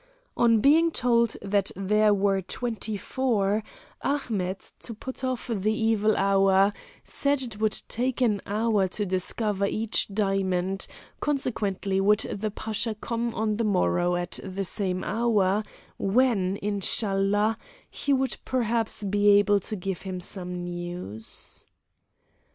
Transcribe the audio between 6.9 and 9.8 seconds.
said it would take an hour to discover